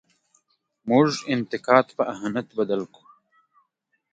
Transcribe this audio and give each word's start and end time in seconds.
موږ 0.89 1.09
انتقاد 1.33 1.85
په 1.97 2.03
اهانت 2.13 2.47
بدل 2.57 2.81
کړو. 2.93 3.07